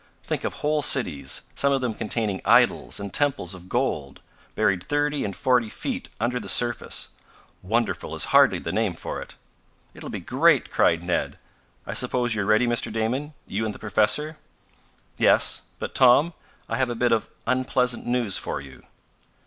Think 0.23 0.43
of 0.43 0.55
whole 0.65 0.81
cities, 0.81 1.43
some 1.53 1.71
of 1.71 1.79
them 1.81 1.93
containing 1.93 2.41
idols 2.43 2.99
and 2.99 3.13
temples 3.13 3.53
of 3.53 3.69
gold, 3.69 4.19
buried 4.55 4.81
thirty 4.83 5.23
and 5.23 5.35
forty 5.35 5.69
feet 5.69 6.09
under 6.19 6.39
the 6.39 6.49
surface! 6.49 7.09
Wonderful 7.61 8.15
is 8.15 8.25
hardly 8.33 8.57
the 8.57 8.71
name 8.71 8.95
for 8.95 9.21
it!" 9.21 9.35
"It'll 9.93 10.09
be 10.09 10.19
great!" 10.19 10.71
cried 10.71 11.03
Ned. 11.03 11.37
"I 11.85 11.93
suppose 11.93 12.33
you're 12.33 12.47
ready, 12.47 12.65
Mr. 12.65 12.91
Damon 12.91 13.35
you 13.45 13.63
and 13.63 13.75
the 13.75 13.77
professor?" 13.77 14.37
"Yes. 15.19 15.67
But, 15.77 15.93
Tom, 15.93 16.33
I 16.67 16.77
have 16.77 16.89
a 16.89 16.95
bit 16.95 17.11
of 17.11 17.29
unpleasant 17.45 18.03
news 18.03 18.39
for 18.39 18.59
you." 18.59 18.81